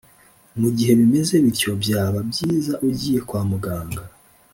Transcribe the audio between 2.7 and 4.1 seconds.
ugiye kwa muganga